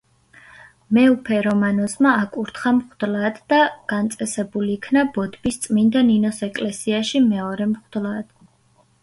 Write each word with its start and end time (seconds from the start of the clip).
მეუფე 0.97 1.41
რომანოზმა 1.47 2.13
აკურთხა 2.21 2.73
მღვდლად 2.77 3.37
და 3.53 3.59
განწესებულ 3.93 4.73
იქნა 4.77 5.05
ბოდბის 5.19 5.61
წმიდა 5.67 6.05
ნინოს 6.09 6.43
ეკლესიაში 6.51 7.25
მეორე 7.29 7.71
მღვდლად. 7.77 8.35